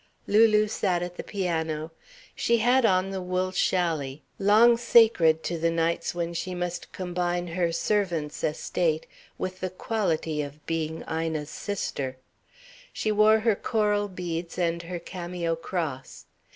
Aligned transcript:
Lulu 0.25 0.67
sat 0.67 1.03
at 1.03 1.15
the 1.15 1.23
piano. 1.23 1.91
She 2.33 2.57
had 2.57 2.87
on 2.87 3.11
the 3.11 3.21
wool 3.21 3.51
chally, 3.51 4.21
long 4.39 4.75
sacred 4.75 5.43
to 5.43 5.59
the 5.59 5.69
nights 5.69 6.15
when 6.15 6.33
she 6.33 6.55
must 6.55 6.91
combine 6.91 7.45
her 7.49 7.71
servant's 7.71 8.43
estate 8.43 9.05
with 9.37 9.59
the 9.59 9.69
quality 9.69 10.41
of 10.41 10.65
being 10.65 11.03
Ina's 11.07 11.51
sister. 11.51 12.17
She 12.91 13.11
wore 13.11 13.41
her 13.41 13.55
coral 13.55 14.07
beads 14.07 14.57
and 14.57 14.81
her 14.81 14.97
cameo 14.97 15.55
cross. 15.55 16.25